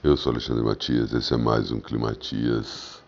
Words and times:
Eu 0.00 0.16
sou 0.16 0.30
Alexandre 0.30 0.62
Matias, 0.62 1.12
esse 1.12 1.34
é 1.34 1.36
mais 1.36 1.72
um 1.72 1.80
Climatias. 1.80 3.02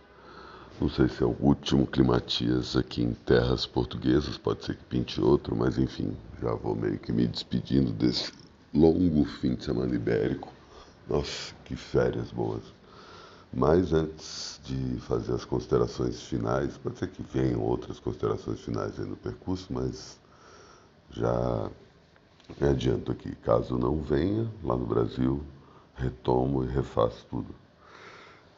Não 0.81 0.89
sei 0.89 1.07
se 1.07 1.23
é 1.23 1.26
o 1.26 1.36
último 1.39 1.86
Climatias 1.86 2.75
aqui 2.75 3.00
em 3.00 3.15
terras 3.15 3.65
portuguesas, 3.65 4.36
pode 4.36 4.65
ser 4.65 4.75
que 4.75 4.84
pinte 4.86 5.21
outro, 5.21 5.55
mas 5.55 5.79
enfim, 5.79 6.17
já 6.42 6.53
vou 6.53 6.75
meio 6.75 6.99
que 6.99 7.13
me 7.13 7.29
despedindo 7.29 7.92
desse 7.92 8.32
longo 8.75 9.25
fim 9.25 9.55
de 9.55 9.66
semana 9.66 9.95
ibérico. 9.95 10.53
Nossa, 11.09 11.55
que 11.64 11.77
férias 11.77 12.32
boas. 12.32 12.64
Mas 13.54 13.93
antes 13.93 14.61
de 14.64 14.98
fazer 15.02 15.34
as 15.34 15.45
considerações 15.45 16.20
finais, 16.22 16.77
pode 16.77 16.98
ser 16.98 17.07
que 17.07 17.22
venham 17.22 17.61
outras 17.61 18.00
considerações 18.00 18.59
finais 18.62 18.98
aí 18.98 19.07
no 19.07 19.16
percurso, 19.16 19.68
mas 19.72 20.18
já 21.12 21.70
me 22.61 22.68
adianto 22.68 23.12
aqui, 23.12 23.32
caso 23.36 23.79
não 23.79 24.00
venha 24.00 24.50
lá 24.64 24.77
no 24.77 24.86
Brasil, 24.86 25.41
retomo 26.01 26.64
e 26.64 26.69
refaço 26.69 27.27
tudo. 27.29 27.54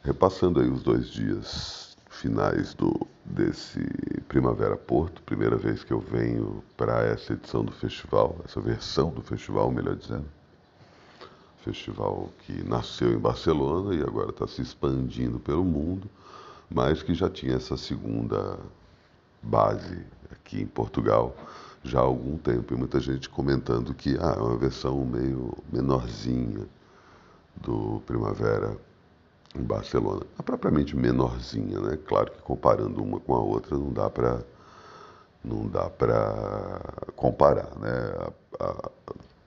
Repassando 0.01 0.59
aí 0.59 0.69
os 0.69 0.81
dois 0.81 1.09
dias 1.09 1.97
finais 2.09 2.73
do 2.73 3.07
desse 3.25 3.79
Primavera 4.27 4.75
Porto, 4.75 5.21
primeira 5.23 5.55
vez 5.55 5.83
que 5.83 5.91
eu 5.91 5.99
venho 5.99 6.63
para 6.77 7.03
essa 7.03 7.33
edição 7.33 7.63
do 7.63 7.71
festival, 7.71 8.37
essa 8.43 8.59
versão 8.59 9.09
do 9.09 9.21
festival, 9.21 9.71
melhor 9.71 9.95
dizendo. 9.95 10.25
Festival 11.63 12.29
que 12.39 12.67
nasceu 12.67 13.13
em 13.13 13.17
Barcelona 13.17 13.95
e 13.95 14.01
agora 14.01 14.29
está 14.29 14.47
se 14.47 14.61
expandindo 14.61 15.39
pelo 15.39 15.63
mundo, 15.63 16.09
mas 16.69 17.01
que 17.01 17.13
já 17.13 17.29
tinha 17.29 17.55
essa 17.55 17.77
segunda 17.77 18.59
base 19.41 20.05
aqui 20.31 20.61
em 20.61 20.67
Portugal 20.67 21.35
já 21.83 21.99
há 21.99 22.03
algum 22.03 22.37
tempo. 22.37 22.73
E 22.73 22.77
muita 22.77 22.99
gente 22.99 23.29
comentando 23.29 23.93
que 23.93 24.17
ah, 24.19 24.35
é 24.37 24.41
uma 24.41 24.57
versão 24.57 25.05
meio 25.05 25.53
menorzinha 25.71 26.67
do 27.55 28.01
Primavera 28.05 28.77
em 29.55 29.61
Barcelona. 29.61 30.25
É 30.37 30.41
propriamente 30.41 30.95
menorzinha, 30.95 31.79
né? 31.79 31.97
Claro 32.07 32.31
que 32.31 32.41
comparando 32.41 33.01
uma 33.01 33.19
com 33.19 33.35
a 33.35 33.39
outra 33.39 33.77
não 33.77 33.91
dá 33.91 34.09
para 34.09 34.41
não 35.43 35.67
dá 35.67 35.89
para 35.89 36.79
comparar, 37.15 37.75
né? 37.77 38.31
A, 38.59 38.65
a, 38.65 38.89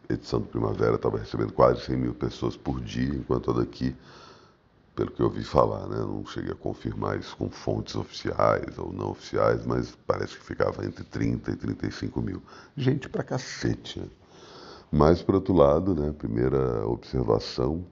edição 0.09 0.41
do 0.41 0.47
Primavera 0.47 0.97
estava 0.97 1.19
recebendo 1.19 1.53
quase 1.53 1.81
100 1.81 1.97
mil 1.97 2.15
pessoas 2.15 2.57
por 2.57 2.81
dia, 2.81 3.15
enquanto 3.15 3.51
a 3.51 3.55
daqui, 3.55 3.97
pelo 4.95 5.11
que 5.11 5.21
eu 5.21 5.27
ouvi 5.27 5.43
falar, 5.43 5.87
né? 5.89 5.99
Não 5.99 6.25
cheguei 6.27 6.53
a 6.53 6.55
confirmar 6.55 7.19
isso 7.19 7.37
com 7.37 7.51
fontes 7.51 7.97
oficiais 7.97 8.79
ou 8.79 8.93
não 8.93 9.11
oficiais, 9.11 9.67
mas 9.67 9.97
parece 10.07 10.37
que 10.39 10.45
ficava 10.45 10.85
entre 10.85 11.03
30 11.03 11.51
e 11.51 11.57
35 11.57 12.23
mil. 12.23 12.43
Gente 12.77 13.09
pra 13.09 13.25
cacete, 13.25 13.99
né? 13.99 14.07
Mas, 14.91 15.21
por 15.21 15.35
outro 15.35 15.53
lado, 15.53 15.95
né, 15.95 16.15
primeira 16.17 16.87
observação, 16.87 17.85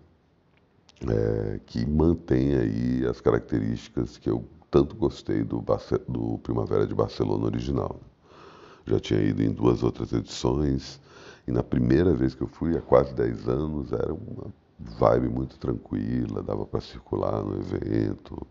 é, 1.11 1.61
que 1.67 1.87
mantém 1.87 2.55
aí 2.55 3.07
as 3.07 3.21
características 3.21 4.19
que 4.19 4.31
eu 4.31 4.45
tanto 4.71 4.97
gostei 4.97 5.45
do, 5.45 5.65
do 6.09 6.39
Primavera 6.39 6.87
de 6.87 6.95
Barcelona 6.95 7.47
original. 7.47 8.01
Já 8.87 8.99
tinha 8.99 9.21
ido 9.21 9.43
em 9.43 9.51
duas 9.51 9.83
outras 9.83 10.13
edições 10.13 11.01
e 11.47 11.53
na 11.53 11.63
primeira 11.63 12.15
vez 12.15 12.35
que 12.35 12.43
eu 12.43 12.49
fui, 12.49 12.77
há 12.77 12.81
quase 12.81 13.15
10 13.15 13.49
anos, 13.49 13.93
era 13.93 14.13
uma 14.13 14.53
vibe 14.79 15.29
muito 15.29 15.59
tranquila, 15.59 16.43
dava 16.43 16.67
para 16.67 16.81
circular 16.81 17.43
no 17.43 17.57
evento, 17.57 18.47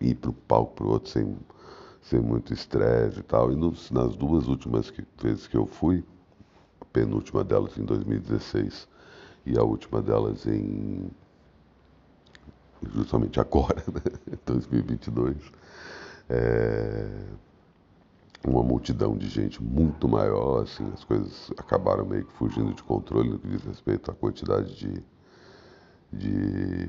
ir 0.00 0.14
para 0.14 0.30
o 0.30 0.32
palco 0.32 0.74
para 0.74 0.86
o 0.86 0.90
outro 0.90 1.10
sem, 1.10 1.36
sem 2.02 2.20
muito 2.20 2.52
estresse 2.52 3.20
e 3.20 3.22
tal. 3.22 3.52
E 3.52 3.56
nas 3.90 4.16
duas 4.16 4.48
últimas 4.48 4.90
que, 4.90 5.04
vezes 5.22 5.46
que 5.46 5.56
eu 5.56 5.66
fui, 5.66 6.04
a 6.80 6.84
penúltima 6.86 7.44
delas 7.44 7.76
em 7.76 7.84
2016 7.84 8.88
e 9.46 9.56
a 9.58 9.62
última 9.62 10.02
delas 10.02 10.46
em 10.46 11.08
justamente 12.94 13.40
agora, 13.40 13.82
né? 13.92 14.38
2022, 14.44 15.36
é, 16.28 17.08
uma 18.46 18.62
multidão 18.62 19.16
de 19.16 19.28
gente 19.28 19.62
muito 19.62 20.08
maior, 20.08 20.62
assim, 20.62 20.88
as 20.92 21.04
coisas 21.04 21.50
acabaram 21.56 22.04
meio 22.04 22.24
que 22.24 22.32
fugindo 22.32 22.74
de 22.74 22.82
controle 22.82 23.30
no 23.30 23.38
que 23.38 23.48
diz 23.48 23.62
respeito 23.64 24.10
à 24.10 24.14
quantidade 24.14 24.74
de, 24.76 25.02
de 26.12 26.88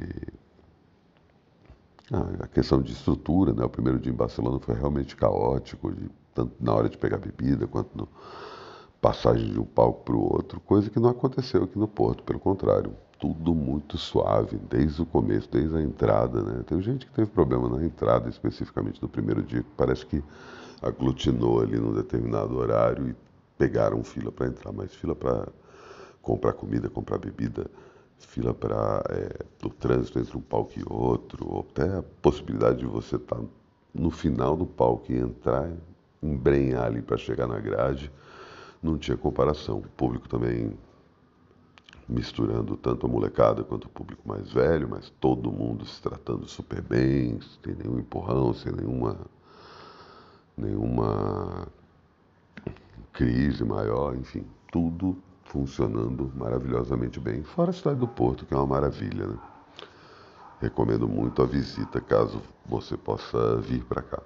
ah, 2.11 2.43
a 2.43 2.47
questão 2.47 2.81
de 2.81 2.91
estrutura, 2.91 3.53
né? 3.53 3.63
O 3.63 3.69
primeiro 3.69 3.99
dia 3.99 4.11
em 4.11 4.15
Barcelona 4.15 4.59
foi 4.59 4.75
realmente 4.75 5.15
caótico, 5.15 5.91
de, 5.91 6.09
tanto 6.33 6.53
na 6.59 6.73
hora 6.73 6.89
de 6.89 6.97
pegar 6.97 7.17
bebida 7.17 7.67
quanto 7.67 7.97
no, 7.97 8.07
passagem 9.01 9.51
de 9.51 9.59
um 9.59 9.65
palco 9.65 10.03
para 10.03 10.15
o 10.15 10.33
outro, 10.33 10.59
coisa 10.59 10.89
que 10.89 10.99
não 10.99 11.09
aconteceu 11.09 11.63
aqui 11.63 11.77
no 11.77 11.87
Porto, 11.87 12.23
pelo 12.23 12.39
contrário, 12.39 12.93
tudo 13.19 13.53
muito 13.53 13.97
suave, 13.97 14.57
desde 14.69 15.01
o 15.01 15.05
começo, 15.05 15.49
desde 15.51 15.75
a 15.75 15.81
entrada, 15.81 16.41
né? 16.41 16.63
Tem 16.65 16.79
gente 16.81 17.05
que 17.05 17.11
teve 17.11 17.29
problema 17.31 17.67
na 17.69 17.83
entrada, 17.83 18.29
especificamente 18.29 19.01
no 19.01 19.09
primeiro 19.09 19.41
dia, 19.41 19.63
que 19.63 19.69
parece 19.75 20.05
que 20.05 20.23
aglutinou 20.81 21.61
ali 21.61 21.79
num 21.79 21.93
determinado 21.93 22.55
horário 22.57 23.09
e 23.09 23.15
pegaram 23.57 24.03
fila 24.03 24.31
para 24.31 24.47
entrar, 24.47 24.71
mas 24.71 24.93
fila 24.93 25.15
para 25.15 25.47
comprar 26.21 26.53
comida, 26.53 26.89
comprar 26.89 27.17
bebida, 27.17 27.65
fila 28.19 28.53
para 28.53 29.03
é, 29.09 29.45
o 29.65 29.69
trânsito 29.69 30.19
entre 30.19 30.37
um 30.37 30.41
palco 30.41 30.73
e 30.77 30.83
outro, 30.87 31.47
ou 31.47 31.67
até 31.71 31.97
a 31.97 32.03
possibilidade 32.21 32.79
de 32.79 32.85
você 32.85 33.15
estar 33.15 33.37
tá 33.37 33.41
no 33.93 34.11
final 34.11 34.55
do 34.55 34.65
palco 34.65 35.11
e 35.11 35.17
entrar, 35.17 35.71
embrenhar 36.21 36.85
ali 36.85 37.01
para 37.01 37.17
chegar 37.17 37.47
na 37.47 37.59
grade, 37.59 38.11
não 38.81 38.97
tinha 38.97 39.17
comparação. 39.17 39.77
O 39.77 39.89
público 39.89 40.27
também 40.27 40.77
misturando 42.07 42.77
tanto 42.77 43.05
a 43.05 43.09
molecada 43.09 43.63
quanto 43.63 43.85
o 43.85 43.89
público 43.89 44.21
mais 44.27 44.51
velho, 44.51 44.87
mas 44.89 45.09
todo 45.19 45.51
mundo 45.51 45.85
se 45.85 46.01
tratando 46.01 46.47
super 46.47 46.81
bem, 46.81 47.39
sem 47.63 47.75
nenhum 47.75 47.99
empurrão, 47.99 48.53
sem 48.53 48.71
nenhuma 48.71 49.17
nenhuma 50.55 51.67
crise 53.13 53.63
maior, 53.63 54.15
enfim, 54.15 54.43
tudo 54.71 55.17
funcionando 55.45 56.31
maravilhosamente 56.35 57.19
bem. 57.19 57.43
Fora 57.43 57.69
a 57.69 57.73
cidade 57.73 57.99
do 57.99 58.07
Porto, 58.07 58.45
que 58.45 58.53
é 58.53 58.57
uma 58.57 58.65
maravilha, 58.65 59.27
né? 59.27 59.37
Recomendo 60.59 61.07
muito 61.07 61.43
a 61.43 61.45
visita, 61.45 62.01
caso 62.01 62.41
você 62.65 62.97
possa 62.97 63.57
vir 63.57 63.83
para 63.83 64.01
cá 64.01 64.23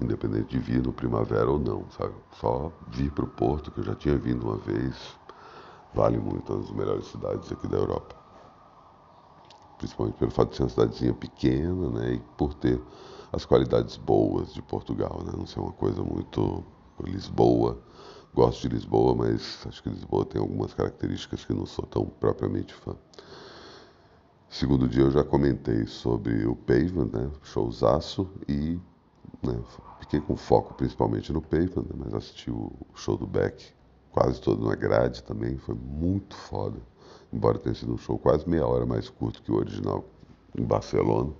independente 0.00 0.50
de 0.50 0.58
vir 0.58 0.82
no 0.82 0.92
primavera 0.92 1.50
ou 1.50 1.58
não, 1.58 1.90
sabe? 1.90 2.14
Só 2.40 2.72
vir 2.88 3.10
para 3.12 3.24
o 3.24 3.28
Porto, 3.28 3.70
que 3.70 3.80
eu 3.80 3.84
já 3.84 3.94
tinha 3.94 4.16
vindo 4.16 4.46
uma 4.46 4.56
vez, 4.56 4.94
vale 5.94 6.18
muito, 6.18 6.52
é 6.52 6.56
uma 6.56 6.62
das 6.62 6.70
melhores 6.70 7.06
cidades 7.06 7.50
aqui 7.50 7.66
da 7.66 7.78
Europa. 7.78 8.14
Principalmente 9.78 10.16
pelo 10.16 10.30
fato 10.30 10.50
de 10.50 10.56
ser 10.56 10.62
uma 10.62 10.68
cidadezinha 10.70 11.14
pequena, 11.14 11.90
né? 11.90 12.14
E 12.14 12.18
por 12.36 12.54
ter 12.54 12.80
as 13.32 13.44
qualidades 13.44 13.96
boas 13.96 14.52
de 14.54 14.62
Portugal, 14.62 15.22
né? 15.24 15.32
Não 15.36 15.46
ser 15.46 15.60
uma 15.60 15.72
coisa 15.72 16.02
muito 16.02 16.64
Lisboa. 17.04 17.78
Gosto 18.34 18.68
de 18.68 18.74
Lisboa, 18.74 19.14
mas 19.14 19.66
acho 19.66 19.82
que 19.82 19.88
Lisboa 19.88 20.24
tem 20.24 20.40
algumas 20.40 20.74
características 20.74 21.44
que 21.44 21.54
não 21.54 21.66
sou 21.66 21.86
tão 21.86 22.06
propriamente 22.06 22.74
fã. 22.74 22.94
Segundo 24.48 24.88
dia 24.88 25.02
eu 25.02 25.10
já 25.10 25.24
comentei 25.24 25.86
sobre 25.86 26.46
o 26.46 26.54
Pavement, 26.54 27.10
né? 27.12 27.30
Showzaço 27.42 28.28
e 28.48 28.78
né? 29.42 29.60
Fiquei 30.00 30.20
com 30.20 30.36
foco 30.36 30.74
principalmente 30.74 31.32
no 31.32 31.40
Pavement, 31.40 31.82
né? 31.82 31.94
mas 31.96 32.14
assisti 32.14 32.50
o 32.50 32.72
show 32.94 33.16
do 33.16 33.26
Beck 33.26 33.74
quase 34.10 34.40
todo 34.40 34.64
na 34.66 34.74
grade 34.74 35.22
também, 35.22 35.58
foi 35.58 35.74
muito 35.74 36.34
foda. 36.34 36.78
Embora 37.30 37.58
tenha 37.58 37.74
sido 37.74 37.92
um 37.92 37.98
show 37.98 38.18
quase 38.18 38.48
meia 38.48 38.66
hora 38.66 38.86
mais 38.86 39.10
curto 39.10 39.42
que 39.42 39.52
o 39.52 39.56
original 39.56 40.04
em 40.56 40.64
Barcelona, 40.64 41.32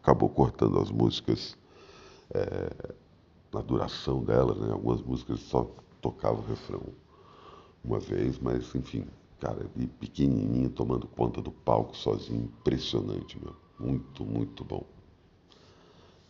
acabou 0.00 0.28
cortando 0.28 0.78
as 0.78 0.90
músicas 0.90 1.56
é, 2.32 2.94
na 3.52 3.60
duração 3.60 4.22
delas, 4.22 4.58
né? 4.58 4.70
Algumas 4.70 5.02
músicas 5.02 5.40
só 5.40 5.68
tocavam 6.00 6.38
o 6.40 6.46
refrão 6.46 6.82
uma 7.82 7.98
vez, 7.98 8.38
mas 8.38 8.72
enfim, 8.74 9.04
cara, 9.40 9.66
e 9.76 9.86
pequenininho 9.86 10.70
tomando 10.70 11.06
conta 11.08 11.42
do 11.42 11.50
palco 11.50 11.96
sozinho, 11.96 12.44
impressionante, 12.44 13.38
meu. 13.42 13.56
Muito, 13.78 14.24
muito 14.24 14.64
bom. 14.64 14.84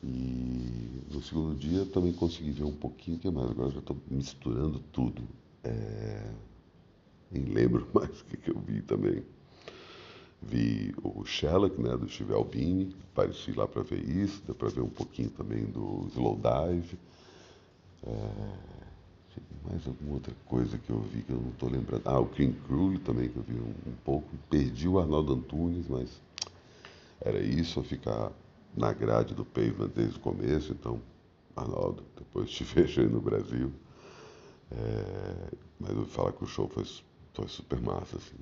E 0.03 1.03
no 1.11 1.23
segundo 1.23 1.56
dia 1.56 1.85
também 1.87 2.12
consegui 2.12 2.53
ver 2.53 2.65
um 2.65 2.73
pouquinho 2.73 3.19
que 3.19 3.31
mais. 3.31 3.50
Agora 3.50 3.71
já 3.71 3.81
estou 3.81 3.97
misturando 4.11 4.81
tudo. 4.93 5.23
É... 5.65 6.31
Nem 7.31 7.45
lembro 7.45 7.89
mais 7.93 8.21
o 8.21 8.25
que, 8.27 8.37
que 8.37 8.50
eu 8.50 8.59
vi 8.61 8.81
também. 8.83 9.23
Vi 10.41 10.95
o 11.03 11.25
Sherlock, 11.25 11.81
né, 11.83 11.97
do 11.97 12.09
Steve 12.09 12.33
Albini, 12.33 12.95
pareci 13.12 13.50
lá 13.50 13.67
para 13.67 13.83
ver 13.83 14.09
isso, 14.09 14.41
deu 14.47 14.55
para 14.55 14.69
ver 14.69 14.83
um 14.83 14.89
pouquinho 14.89 15.31
também 15.31 15.65
do 15.65 16.06
Slowdive. 16.12 16.97
É... 18.06 18.79
Mais 19.69 19.87
alguma 19.87 20.15
outra 20.15 20.35
coisa 20.47 20.79
que 20.79 20.91
eu 20.91 21.00
vi 21.00 21.23
que 21.23 21.33
eu 21.33 21.41
não 21.41 21.50
estou 21.50 21.69
lembrando. 21.69 22.03
Ah, 22.05 22.19
o 22.19 22.27
King 22.27 22.56
Crew 22.67 22.99
também 23.00 23.29
que 23.29 23.37
eu 23.37 23.43
vi 23.43 23.55
um, 23.55 23.91
um 23.91 23.95
pouco. 24.05 24.27
Perdi 24.49 24.89
o 24.89 24.99
Arnaldo 24.99 25.35
Antunes, 25.35 25.87
mas 25.89 26.09
era 27.21 27.41
isso, 27.41 27.83
ficar 27.83 28.33
na 28.76 28.93
grade 28.93 29.35
do 29.35 29.44
Pavement 29.44 29.91
desde 29.94 30.17
o 30.19 30.20
começo, 30.20 30.73
então, 30.73 31.00
Arnaldo, 31.56 32.05
depois 32.17 32.50
te 32.50 32.65
vejo 32.65 33.00
aí 33.00 33.09
no 33.09 33.20
Brasil. 33.20 33.73
É, 34.70 35.50
mas 35.81 35.91
eu 35.91 35.97
vou 35.97 36.06
falar 36.06 36.32
que 36.32 36.44
o 36.44 36.47
show 36.47 36.69
foi, 36.69 36.85
foi 37.35 37.49
super 37.49 37.81
massa, 37.81 38.17
assim. 38.17 38.37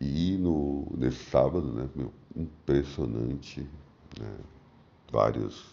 E 0.00 0.36
no, 0.36 0.86
nesse 0.96 1.24
sábado, 1.24 1.72
né, 1.72 1.88
meu, 1.94 2.12
impressionante, 2.36 3.60
né, 4.18 4.36
várias 5.10 5.64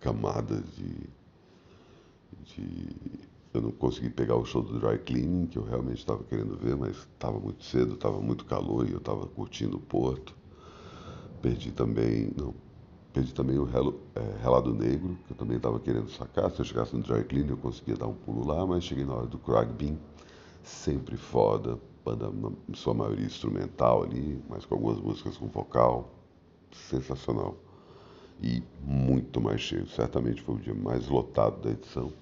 camadas 0.00 0.62
de, 0.76 0.94
de. 2.44 2.96
Eu 3.52 3.62
não 3.62 3.70
consegui 3.70 4.10
pegar 4.10 4.36
o 4.36 4.44
show 4.44 4.62
do 4.62 4.78
Dry 4.78 4.98
Cleaning, 4.98 5.46
que 5.46 5.58
eu 5.58 5.64
realmente 5.64 5.98
estava 5.98 6.22
querendo 6.24 6.56
ver, 6.56 6.76
mas 6.76 6.96
estava 6.96 7.38
muito 7.40 7.64
cedo, 7.64 7.94
estava 7.94 8.20
muito 8.20 8.44
calor 8.44 8.86
e 8.86 8.92
eu 8.92 8.98
estava 8.98 9.26
curtindo 9.26 9.78
o 9.78 9.80
Porto. 9.80 10.34
Perdi 11.40 11.72
também, 11.72 12.30
não, 12.36 12.54
perdi 13.16 13.32
também 13.32 13.58
o 13.58 13.64
Relo, 13.64 13.98
é, 14.14 14.42
Relado 14.42 14.74
Negro, 14.74 15.16
que 15.26 15.32
eu 15.32 15.36
também 15.38 15.56
estava 15.56 15.80
querendo 15.80 16.10
sacar. 16.10 16.50
Se 16.50 16.60
eu 16.60 16.66
chegasse 16.66 16.94
no 16.94 17.02
Dry 17.02 17.24
Cleaning 17.24 17.48
eu 17.48 17.56
conseguia 17.56 17.96
dar 17.96 18.06
um 18.06 18.12
pulo 18.12 18.46
lá, 18.46 18.66
mas 18.66 18.84
cheguei 18.84 19.06
na 19.06 19.14
hora 19.14 19.26
do 19.26 19.38
Crag 19.38 19.72
Bean, 19.72 19.96
sempre 20.62 21.16
foda, 21.16 21.78
banda 22.04 22.30
na 22.30 22.50
sua 22.74 22.92
maioria 22.92 23.24
instrumental 23.24 24.02
ali, 24.02 24.38
mas 24.50 24.66
com 24.66 24.74
algumas 24.74 25.00
músicas 25.00 25.38
com 25.38 25.46
vocal, 25.46 26.10
sensacional 26.70 27.56
e 28.42 28.62
muito 28.82 29.40
mais 29.40 29.62
cheio. 29.62 29.88
Certamente 29.88 30.42
foi 30.42 30.56
o 30.56 30.58
dia 30.58 30.74
mais 30.74 31.08
lotado 31.08 31.62
da 31.62 31.70
edição. 31.70 32.12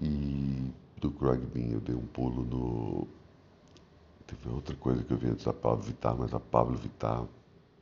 E 0.00 0.70
do 1.00 1.10
Craig 1.10 1.44
Bean 1.52 1.72
eu 1.72 1.80
dei 1.80 1.96
um 1.96 2.06
pulo 2.06 2.44
no. 2.44 3.08
Teve 4.24 4.54
outra 4.54 4.76
coisa 4.76 5.02
que 5.02 5.12
eu 5.12 5.16
vi 5.16 5.30
antes 5.30 5.44
da 5.44 5.52
Pablo 5.52 5.82
Vittar, 5.82 6.16
mas 6.16 6.32
a 6.32 6.38
Pablo 6.38 6.76
Vittar 6.76 7.24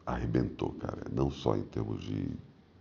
arrebentou, 0.06 0.72
cara. 0.72 1.02
Não 1.10 1.30
só 1.30 1.56
em 1.56 1.62
termos 1.62 2.02
de 2.02 2.28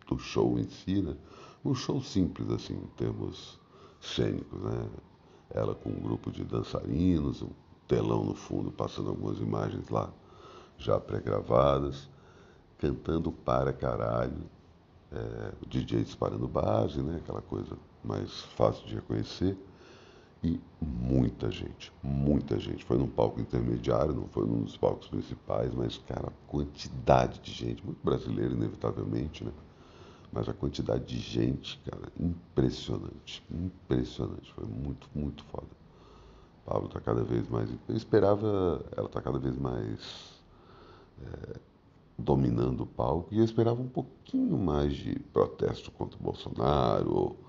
do 0.07 0.19
show 0.19 0.59
em 0.59 0.67
si, 0.69 1.01
né? 1.01 1.15
Um 1.63 1.73
show 1.73 2.01
simples, 2.01 2.49
assim, 2.49 2.73
em 2.73 2.87
termos 2.97 3.59
cênicos, 4.01 4.61
né? 4.61 4.89
Ela 5.51 5.73
com 5.75 5.89
um 5.89 5.99
grupo 5.99 6.31
de 6.31 6.43
dançarinos, 6.43 7.41
um 7.41 7.49
telão 7.87 8.23
no 8.23 8.35
fundo, 8.35 8.71
passando 8.71 9.09
algumas 9.09 9.39
imagens 9.39 9.89
lá 9.89 10.11
já 10.77 10.99
pré-gravadas 10.99 12.09
cantando 12.81 13.31
para 13.31 13.71
caralho, 13.71 14.49
é, 15.11 15.53
o 15.61 15.69
DJ 15.69 16.03
disparando 16.03 16.47
base, 16.47 17.01
né? 17.01 17.17
Aquela 17.17 17.41
coisa 17.41 17.77
mais 18.03 18.41
fácil 18.57 18.85
de 18.87 18.95
reconhecer. 18.95 19.55
E 20.43 20.59
muita 20.81 21.51
gente, 21.51 21.93
muita 22.01 22.59
gente. 22.59 22.83
Foi 22.83 22.97
num 22.97 23.07
palco 23.07 23.39
intermediário, 23.39 24.13
não 24.13 24.27
foi 24.27 24.45
num 24.47 24.63
dos 24.63 24.75
palcos 24.75 25.07
principais, 25.07 25.73
mas, 25.73 25.97
cara, 25.99 26.33
quantidade 26.47 27.39
de 27.41 27.51
gente, 27.51 27.85
muito 27.85 28.03
brasileiro, 28.03 28.53
inevitavelmente, 28.53 29.43
né? 29.43 29.51
Mas 30.31 30.49
a 30.49 30.53
quantidade 30.53 31.05
de 31.05 31.19
gente, 31.19 31.79
cara, 31.85 32.11
impressionante, 32.19 33.43
impressionante. 33.51 34.51
Foi 34.53 34.65
muito, 34.65 35.07
muito 35.13 35.43
foda. 35.45 35.67
Pablo 36.65 36.87
tá 36.87 36.99
cada 36.99 37.23
vez 37.23 37.47
mais. 37.49 37.69
Eu 37.87 37.95
esperava 37.95 38.83
ela 38.95 39.09
tá 39.09 39.21
cada 39.21 39.37
vez 39.37 39.57
mais. 39.57 40.41
É, 41.21 41.59
dominando 42.21 42.81
o 42.81 42.85
palco 42.85 43.33
e 43.33 43.39
eu 43.39 43.43
esperava 43.43 43.81
um 43.81 43.87
pouquinho 43.87 44.57
mais 44.57 44.93
de 44.93 45.17
protesto 45.33 45.91
contra 45.91 46.17
o 46.19 46.21
Bolsonaro 46.21 47.11
ou 47.13 47.39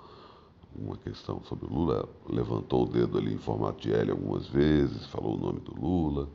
uma 0.76 0.96
questão 0.96 1.42
sobre 1.44 1.66
o 1.66 1.72
Lula. 1.72 2.08
Levantou 2.28 2.84
o 2.84 2.88
dedo 2.88 3.18
ali 3.18 3.32
em 3.32 3.38
formato 3.38 3.80
de 3.80 3.92
L 3.92 4.10
algumas 4.10 4.46
vezes, 4.46 5.06
falou 5.06 5.36
o 5.36 5.40
nome 5.40 5.60
do 5.60 5.74
Lula, 5.74 6.28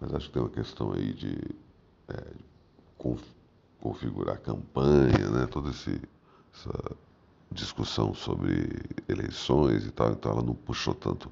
mas 0.00 0.12
acho 0.14 0.26
que 0.26 0.32
tem 0.32 0.42
uma 0.42 0.50
questão 0.50 0.92
aí 0.92 1.12
de, 1.12 1.38
é, 2.08 2.24
conf, 2.98 3.22
configurar 3.80 4.38
campanha, 4.38 5.30
né? 5.30 5.46
toda 5.46 5.70
esse, 5.70 6.00
essa 6.54 6.96
discussão 7.50 8.14
sobre 8.14 8.82
eleições 9.08 9.86
e 9.86 9.90
tal, 9.90 10.12
então 10.12 10.32
ela 10.32 10.42
não 10.42 10.54
puxou 10.54 10.94
tanto 10.94 11.30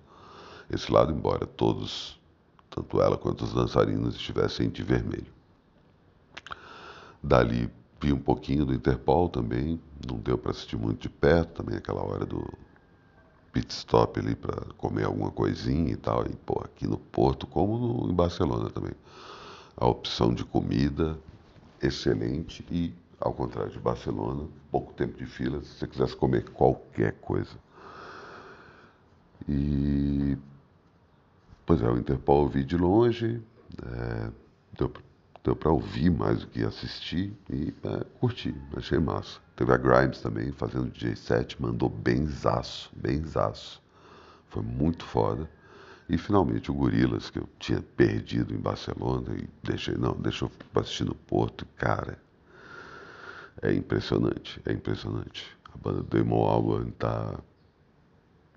esse 0.70 0.90
lado, 0.93 1.12
embora 1.12 1.46
todos, 1.46 2.20
tanto 2.69 3.00
ela 3.00 3.17
quanto 3.17 3.44
os 3.44 3.52
dançarinos 3.52 4.17
estivessem 4.17 4.69
de 4.69 4.82
vermelho. 4.82 5.32
Dali 7.23 7.70
vi 8.00 8.12
um 8.12 8.19
pouquinho 8.19 8.65
do 8.65 8.75
Interpol 8.75 9.29
também, 9.29 9.81
não 10.06 10.19
deu 10.19 10.39
para 10.39 10.53
assistir 10.53 10.77
muito 10.77 11.00
de 11.00 11.09
perto, 11.09 11.62
também 11.62 11.77
aquela 11.77 12.03
hora 12.03 12.25
do 12.25 12.45
pit 13.53 13.73
stop 13.73 14.21
ali 14.21 14.35
para 14.35 14.55
comer 14.77 15.05
alguma 15.05 15.31
coisinha 15.31 15.93
e 15.93 15.97
tal. 15.97 16.25
E 16.27 16.35
pô, 16.47 16.61
aqui 16.65 16.87
no 16.87 16.99
Porto, 16.99 17.47
como 17.47 17.79
no, 17.79 18.11
em 18.11 18.15
Barcelona 18.15 18.71
também. 18.71 18.93
A 19.77 19.87
opção 19.87 20.33
de 20.33 20.45
comida 20.45 21.19
excelente 21.83 22.65
e, 22.71 22.93
ao 23.21 23.33
contrário 23.33 23.71
de 23.71 23.79
Barcelona, 23.79 24.49
pouco 24.71 24.93
tempo 24.93 25.17
de 25.17 25.27
fila, 25.27 25.62
se 25.62 25.79
você 25.79 25.87
quisesse 25.87 26.17
comer 26.17 26.49
qualquer 26.50 27.15
coisa. 27.21 27.56
E. 29.49 30.37
Pois 31.65 31.83
é, 31.83 31.91
o 31.91 31.99
Interpol 31.99 32.45
eu 32.45 32.49
vi 32.49 32.65
de 32.65 32.77
longe, 32.77 33.43
é, 33.83 34.31
deu 34.77 34.91
deu 35.43 35.55
para 35.56 35.70
ouvir 35.70 36.11
mais 36.11 36.40
do 36.40 36.46
que 36.49 36.64
assistir 36.64 37.32
e 37.50 37.75
é, 37.85 38.05
curti, 38.20 38.55
achei 38.76 38.99
massa. 38.99 39.40
Teve 39.56 39.73
a 39.73 39.76
Grimes 39.76 40.20
também 40.20 40.52
fazendo 40.52 40.90
DJ 40.90 41.17
set, 41.17 41.61
mandou 41.61 41.88
benzaço, 41.88 42.90
benzaço. 42.96 43.82
Foi 44.49 44.62
muito 44.62 45.05
foda. 45.05 45.49
E 46.08 46.17
finalmente 46.17 46.70
o 46.70 46.75
Gorilas, 46.75 47.29
que 47.29 47.38
eu 47.38 47.49
tinha 47.58 47.82
perdido 47.82 48.55
em 48.55 48.58
Barcelona 48.58 49.37
e 49.37 49.49
deixei, 49.62 49.94
não, 49.94 50.14
deixou 50.14 50.50
para 50.73 50.82
assistir 50.82 51.05
no 51.05 51.14
Porto, 51.14 51.67
cara. 51.76 52.19
É 53.61 53.73
impressionante, 53.75 54.61
é 54.64 54.73
impressionante. 54.73 55.56
A 55.75 55.76
banda 55.76 56.02
Demon 56.05 56.44
Alban 56.44 56.90
tá 56.93 57.38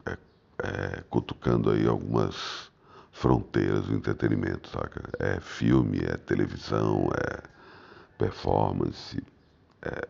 é, 0.06 0.18
é, 0.64 1.04
cutucando 1.10 1.72
aí 1.72 1.86
algumas 1.86 2.71
fronteiras 3.12 3.86
do 3.86 3.96
entretenimento, 3.96 4.70
saca? 4.70 5.10
É 5.20 5.40
filme, 5.40 6.00
é 6.00 6.18
televisão, 6.18 7.10
é 7.14 7.44
performance, 8.18 9.22
é 9.82 10.08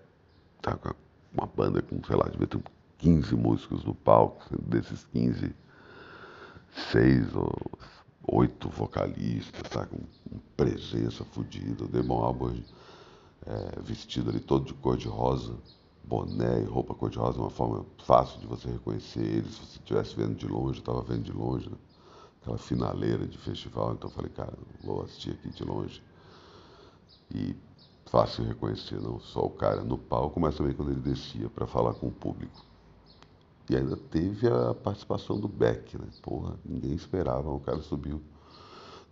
com 0.61 0.93
uma 1.33 1.47
banda 1.47 1.81
com, 1.81 2.03
sei 2.03 2.15
lá, 2.15 2.27
devia 2.29 2.47
ter 2.47 2.61
15 2.97 3.35
músicos 3.35 3.83
no 3.83 3.95
palco, 3.95 4.43
desses 4.61 5.05
15, 5.05 5.55
seis 6.91 7.35
ou 7.35 7.51
oito 8.27 8.69
vocalistas, 8.69 9.61
tá 9.69 9.85
com 9.85 9.97
presença 10.55 11.23
fodida. 11.25 11.85
O 11.85 11.87
Demon 11.87 12.23
Albarn 12.23 12.63
é, 13.45 13.81
vestido 13.81 14.29
ali 14.29 14.39
todo 14.39 14.65
de 14.65 14.73
cor 14.75 14.97
de 14.97 15.07
rosa, 15.07 15.55
boné 16.03 16.61
e 16.61 16.65
roupa 16.65 16.93
cor 16.93 17.09
de 17.09 17.17
rosa, 17.17 17.39
uma 17.39 17.49
forma 17.49 17.85
fácil 18.05 18.39
de 18.39 18.47
você 18.47 18.69
reconhecer 18.69 19.21
ele. 19.21 19.49
Se 19.49 19.59
você 19.59 19.79
estivesse 19.79 20.15
vendo 20.15 20.35
de 20.35 20.47
longe, 20.47 20.79
estava 20.79 21.01
vendo 21.01 21.23
de 21.23 21.31
longe, 21.31 21.69
né? 21.69 21.77
Aquela 22.41 22.57
finaleira 22.57 23.27
de 23.27 23.37
festival, 23.37 23.93
então 23.93 24.09
falei, 24.09 24.31
cara, 24.31 24.53
vou 24.83 25.03
assistir 25.03 25.31
aqui 25.31 25.49
de 25.49 25.63
longe. 25.63 26.03
E 27.33 27.55
fácil 28.07 28.43
reconhecer, 28.43 28.99
não 28.99 29.19
só 29.19 29.41
o 29.41 29.49
cara 29.49 29.83
no 29.83 29.97
palco, 29.97 30.39
mas 30.39 30.57
também 30.57 30.73
quando 30.73 30.91
ele 30.91 30.99
descia 30.99 31.49
para 31.49 31.67
falar 31.67 31.93
com 31.93 32.07
o 32.07 32.11
público. 32.11 32.65
E 33.69 33.75
ainda 33.75 33.95
teve 33.95 34.47
a 34.47 34.73
participação 34.73 35.39
do 35.39 35.47
Beck, 35.47 35.97
né? 35.97 36.07
Porra, 36.21 36.59
ninguém 36.65 36.93
esperava, 36.93 37.49
o 37.49 37.59
cara 37.59 37.79
subiu 37.81 38.21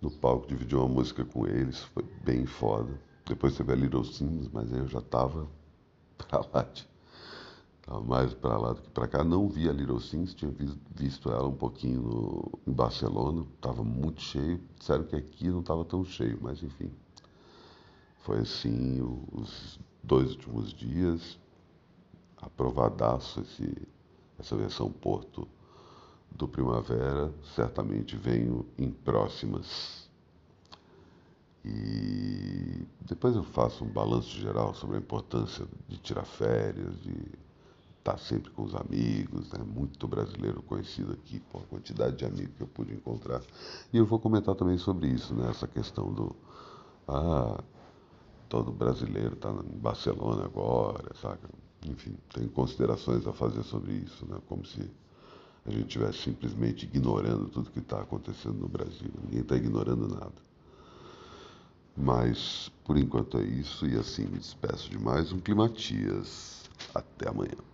no 0.01 0.09
palco, 0.09 0.47
dividiu 0.47 0.79
uma 0.79 0.87
música 0.87 1.23
com 1.23 1.47
eles, 1.47 1.79
foi 1.79 2.03
bem 2.23 2.45
foda. 2.45 2.99
Depois 3.25 3.55
teve 3.55 3.71
a 3.71 3.75
Little 3.75 4.03
Sims, 4.03 4.49
mas 4.51 4.73
aí 4.73 4.79
eu 4.79 4.87
já 4.87 5.01
tava 5.01 5.47
pra 6.17 6.39
lá 6.53 6.63
de 6.63 6.88
Estava 7.89 8.05
mais 8.05 8.35
para 8.35 8.55
lá 8.55 8.73
do 8.73 8.83
que 8.83 8.89
para 8.91 9.07
cá. 9.07 9.23
Não 9.23 9.49
vi 9.49 9.67
a 9.67 9.73
Little 9.73 9.99
Sims, 9.99 10.35
tinha 10.35 10.53
visto 10.95 11.31
ela 11.31 11.47
um 11.47 11.55
pouquinho 11.55 12.03
no, 12.03 12.59
em 12.67 12.71
Barcelona. 12.71 13.43
Estava 13.55 13.83
muito 13.83 14.21
cheio. 14.21 14.61
Disseram 14.77 15.05
que 15.05 15.15
aqui 15.15 15.49
não 15.49 15.61
estava 15.61 15.83
tão 15.83 16.05
cheio, 16.05 16.37
mas 16.39 16.61
enfim. 16.61 16.91
Foi 18.19 18.41
assim 18.41 19.01
os 19.31 19.79
dois 20.03 20.29
últimos 20.33 20.71
dias. 20.71 21.39
Aprovadaço 22.37 23.41
esse, 23.41 23.87
essa 24.37 24.55
versão 24.55 24.91
Porto 24.91 25.47
do 26.29 26.47
Primavera. 26.47 27.33
Certamente 27.55 28.15
venho 28.15 28.67
em 28.77 28.91
próximas. 28.91 30.07
E 31.65 32.85
depois 33.01 33.35
eu 33.35 33.43
faço 33.43 33.83
um 33.83 33.89
balanço 33.89 34.29
geral 34.29 34.75
sobre 34.75 34.97
a 34.97 34.99
importância 34.99 35.65
de 35.87 35.97
tirar 35.97 36.25
férias, 36.25 37.01
de 37.01 37.48
estar 38.09 38.17
sempre 38.17 38.49
com 38.51 38.63
os 38.63 38.75
amigos, 38.75 39.51
né? 39.51 39.63
muito 39.63 40.07
brasileiro 40.07 40.61
conhecido 40.63 41.13
aqui, 41.13 41.39
por 41.51 41.61
quantidade 41.63 42.15
de 42.17 42.25
amigos 42.25 42.55
que 42.55 42.63
eu 42.63 42.67
pude 42.67 42.93
encontrar. 42.93 43.41
E 43.93 43.97
eu 43.97 44.05
vou 44.05 44.19
comentar 44.19 44.55
também 44.55 44.77
sobre 44.77 45.07
isso, 45.07 45.33
né? 45.35 45.49
essa 45.49 45.67
questão 45.67 46.11
do. 46.11 46.35
Ah, 47.07 47.63
todo 48.47 48.71
brasileiro 48.71 49.33
está 49.33 49.49
em 49.49 49.77
Barcelona 49.77 50.45
agora, 50.45 51.13
saca? 51.21 51.49
Enfim, 51.87 52.15
tem 52.33 52.47
considerações 52.47 53.25
a 53.27 53.33
fazer 53.33 53.63
sobre 53.63 53.93
isso, 53.93 54.25
né? 54.25 54.37
como 54.47 54.65
se 54.65 54.89
a 55.65 55.71
gente 55.71 55.87
estivesse 55.87 56.19
simplesmente 56.19 56.85
ignorando 56.85 57.47
tudo 57.49 57.69
que 57.69 57.79
está 57.79 58.01
acontecendo 58.01 58.55
no 58.55 58.67
Brasil. 58.67 59.11
Ninguém 59.23 59.41
está 59.41 59.55
ignorando 59.55 60.07
nada. 60.07 60.49
Mas, 61.95 62.71
por 62.85 62.97
enquanto 62.97 63.37
é 63.37 63.43
isso, 63.43 63.85
e 63.85 63.97
assim 63.97 64.23
me 64.23 64.39
despeço 64.39 64.89
de 64.89 64.97
mais 64.97 65.33
um 65.33 65.39
Climatias. 65.39 66.69
Até 66.95 67.27
amanhã. 67.27 67.69